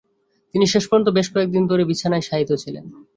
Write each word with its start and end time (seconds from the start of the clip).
তিনি 0.55 0.65
শেষ 0.73 0.83
পর্যন্ত 0.87 1.07
বেশ 1.17 1.27
কয়েকদিন 1.33 1.63
ধরে 1.67 1.83
বিছানায় 1.85 2.27
শায়িত 2.29 2.51
ছিলেন। 2.63 2.85